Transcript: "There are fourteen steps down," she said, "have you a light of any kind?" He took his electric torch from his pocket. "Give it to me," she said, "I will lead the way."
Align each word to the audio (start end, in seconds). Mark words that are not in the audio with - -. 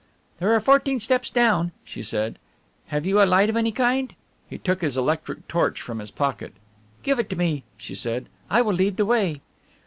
"There 0.39 0.51
are 0.55 0.59
fourteen 0.59 0.99
steps 0.99 1.29
down," 1.29 1.73
she 1.85 2.01
said, 2.01 2.39
"have 2.87 3.05
you 3.05 3.21
a 3.21 3.25
light 3.27 3.51
of 3.51 3.55
any 3.55 3.71
kind?" 3.71 4.15
He 4.49 4.57
took 4.57 4.81
his 4.81 4.97
electric 4.97 5.47
torch 5.47 5.79
from 5.79 5.99
his 5.99 6.09
pocket. 6.09 6.53
"Give 7.03 7.19
it 7.19 7.29
to 7.29 7.35
me," 7.35 7.65
she 7.77 7.93
said, 7.93 8.25
"I 8.49 8.63
will 8.63 8.73
lead 8.73 8.97
the 8.97 9.05
way." 9.05 9.41